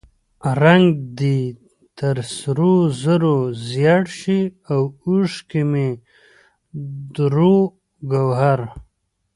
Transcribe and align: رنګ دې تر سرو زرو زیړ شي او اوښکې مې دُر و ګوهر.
رنګ 0.63 0.85
دې 1.17 1.37
تر 1.97 2.17
سرو 2.37 2.75
زرو 3.01 3.37
زیړ 3.69 4.01
شي 4.17 4.39
او 4.71 4.81
اوښکې 5.05 5.61
مې 5.71 5.89
دُر 7.15 7.35
و 7.53 7.55
ګوهر. 8.11 8.59